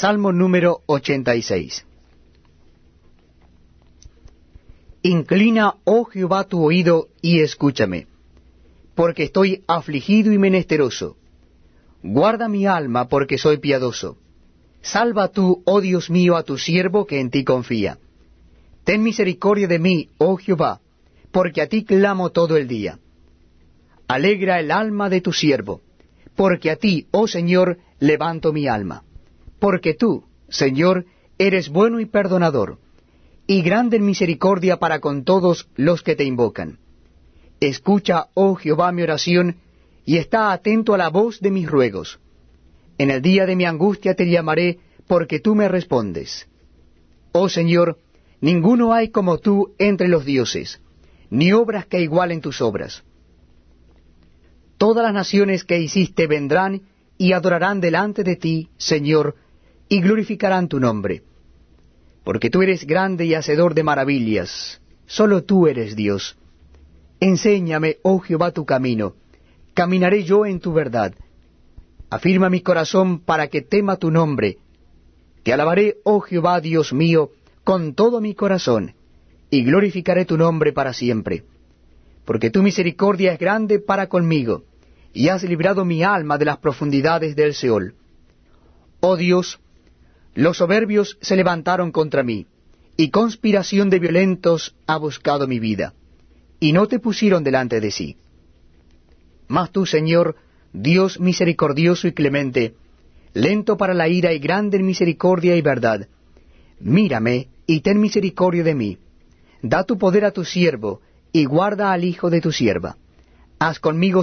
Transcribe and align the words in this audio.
Salmo 0.00 0.32
número 0.32 0.80
86. 0.86 1.84
Inclina, 5.02 5.74
oh 5.84 6.06
Jehová, 6.06 6.44
tu 6.44 6.64
oído 6.64 7.08
y 7.20 7.40
escúchame, 7.40 8.06
porque 8.94 9.24
estoy 9.24 9.62
afligido 9.66 10.32
y 10.32 10.38
menesteroso. 10.38 11.18
Guarda 12.02 12.48
mi 12.48 12.64
alma, 12.64 13.08
porque 13.08 13.36
soy 13.36 13.58
piadoso. 13.58 14.16
Salva 14.80 15.28
tú, 15.28 15.62
oh 15.66 15.82
Dios 15.82 16.08
mío, 16.08 16.38
a 16.38 16.44
tu 16.44 16.56
siervo 16.56 17.06
que 17.06 17.20
en 17.20 17.28
ti 17.28 17.44
confía. 17.44 17.98
Ten 18.84 19.02
misericordia 19.02 19.68
de 19.68 19.78
mí, 19.78 20.08
oh 20.16 20.38
Jehová, 20.38 20.80
porque 21.30 21.60
a 21.60 21.66
ti 21.66 21.84
clamo 21.84 22.30
todo 22.30 22.56
el 22.56 22.68
día. 22.68 22.98
Alegra 24.08 24.60
el 24.60 24.70
alma 24.70 25.10
de 25.10 25.20
tu 25.20 25.34
siervo, 25.34 25.82
porque 26.36 26.70
a 26.70 26.76
ti, 26.76 27.06
oh 27.10 27.28
Señor, 27.28 27.76
levanto 27.98 28.54
mi 28.54 28.66
alma. 28.66 29.04
Porque 29.60 29.94
tú, 29.94 30.24
Señor, 30.48 31.06
eres 31.38 31.68
bueno 31.68 32.00
y 32.00 32.06
perdonador, 32.06 32.78
y 33.46 33.62
grande 33.62 33.98
en 33.98 34.06
misericordia 34.06 34.78
para 34.78 35.00
con 35.00 35.24
todos 35.24 35.68
los 35.76 36.02
que 36.02 36.16
te 36.16 36.24
invocan. 36.24 36.78
Escucha, 37.60 38.28
oh 38.34 38.54
Jehová, 38.54 38.90
mi 38.90 39.02
oración, 39.02 39.56
y 40.04 40.16
está 40.16 40.50
atento 40.50 40.94
a 40.94 40.98
la 40.98 41.10
voz 41.10 41.40
de 41.40 41.50
mis 41.50 41.70
ruegos. 41.70 42.18
En 42.98 43.10
el 43.10 43.22
día 43.22 43.46
de 43.46 43.54
mi 43.54 43.64
angustia 43.64 44.14
te 44.14 44.28
llamaré, 44.28 44.78
porque 45.06 45.40
tú 45.40 45.54
me 45.54 45.68
respondes. 45.68 46.48
Oh 47.32 47.48
Señor, 47.48 47.98
ninguno 48.40 48.92
hay 48.94 49.10
como 49.10 49.38
tú 49.38 49.74
entre 49.78 50.08
los 50.08 50.24
dioses, 50.24 50.80
ni 51.28 51.52
obras 51.52 51.86
que 51.86 52.00
igualen 52.00 52.40
tus 52.40 52.60
obras. 52.62 53.04
Todas 54.78 55.04
las 55.04 55.12
naciones 55.12 55.64
que 55.64 55.78
hiciste 55.78 56.26
vendrán 56.26 56.82
y 57.18 57.34
adorarán 57.34 57.80
delante 57.80 58.24
de 58.24 58.36
ti, 58.36 58.70
Señor, 58.78 59.36
y 59.90 60.00
glorificarán 60.00 60.68
tu 60.68 60.78
nombre. 60.80 61.22
Porque 62.24 62.48
tú 62.48 62.62
eres 62.62 62.86
grande 62.86 63.26
y 63.26 63.34
hacedor 63.34 63.74
de 63.74 63.82
maravillas, 63.82 64.80
solo 65.06 65.42
tú 65.42 65.66
eres 65.66 65.96
Dios. 65.96 66.38
Enséñame, 67.18 67.98
oh 68.02 68.20
Jehová, 68.20 68.52
tu 68.52 68.64
camino, 68.64 69.14
caminaré 69.74 70.22
yo 70.22 70.46
en 70.46 70.60
tu 70.60 70.72
verdad. 70.72 71.12
Afirma 72.08 72.48
mi 72.48 72.60
corazón 72.60 73.18
para 73.18 73.48
que 73.48 73.62
tema 73.62 73.96
tu 73.96 74.12
nombre. 74.12 74.58
Te 75.42 75.52
alabaré, 75.52 75.96
oh 76.04 76.20
Jehová, 76.20 76.60
Dios 76.60 76.92
mío, 76.92 77.30
con 77.64 77.94
todo 77.94 78.20
mi 78.20 78.34
corazón, 78.34 78.94
y 79.50 79.64
glorificaré 79.64 80.24
tu 80.24 80.36
nombre 80.36 80.72
para 80.72 80.92
siempre. 80.92 81.42
Porque 82.24 82.50
tu 82.50 82.62
misericordia 82.62 83.32
es 83.32 83.40
grande 83.40 83.80
para 83.80 84.06
conmigo, 84.06 84.62
y 85.12 85.28
has 85.28 85.42
librado 85.42 85.84
mi 85.84 86.04
alma 86.04 86.38
de 86.38 86.44
las 86.44 86.58
profundidades 86.58 87.34
del 87.34 87.54
Seol. 87.54 87.94
Oh 89.00 89.16
Dios, 89.16 89.58
los 90.40 90.56
soberbios 90.56 91.18
se 91.20 91.36
levantaron 91.36 91.92
contra 91.92 92.22
mí, 92.22 92.46
y 92.96 93.10
conspiración 93.10 93.90
de 93.90 93.98
violentos 93.98 94.74
ha 94.86 94.96
buscado 94.96 95.46
mi 95.46 95.58
vida, 95.58 95.92
y 96.58 96.72
no 96.72 96.88
te 96.88 96.98
pusieron 96.98 97.44
delante 97.44 97.78
de 97.78 97.90
sí. 97.90 98.16
Mas 99.48 99.70
tú, 99.70 99.84
Señor, 99.84 100.36
Dios 100.72 101.20
misericordioso 101.20 102.08
y 102.08 102.12
clemente, 102.12 102.74
lento 103.34 103.76
para 103.76 103.92
la 103.92 104.08
ira 104.08 104.32
y 104.32 104.38
grande 104.38 104.78
en 104.78 104.86
misericordia 104.86 105.56
y 105.56 105.60
verdad, 105.60 106.08
mírame 106.80 107.48
y 107.66 107.80
ten 107.80 108.00
misericordia 108.00 108.64
de 108.64 108.74
mí. 108.74 108.98
Da 109.60 109.84
tu 109.84 109.98
poder 109.98 110.24
a 110.24 110.30
tu 110.30 110.46
siervo, 110.46 111.02
y 111.32 111.44
guarda 111.44 111.92
al 111.92 112.02
hijo 112.02 112.30
de 112.30 112.40
tu 112.40 112.50
sierva. 112.50 112.96
Haz 113.58 113.78
conmigo 113.78 114.18